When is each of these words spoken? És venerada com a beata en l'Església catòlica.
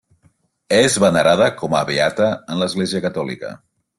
És 0.77 0.95
venerada 1.03 1.49
com 1.59 1.77
a 1.81 1.83
beata 1.91 2.31
en 2.55 2.63
l'Església 2.65 3.05
catòlica. 3.07 3.55